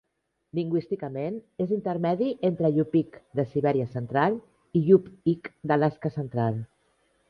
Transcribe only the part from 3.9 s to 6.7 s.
Central i Yup'ik d'Alaska Central.